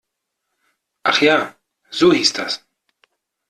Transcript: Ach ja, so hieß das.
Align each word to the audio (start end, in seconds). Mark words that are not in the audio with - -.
Ach 1.03 1.21
ja, 1.21 1.53
so 1.91 2.11
hieß 2.11 2.33
das. 2.33 2.65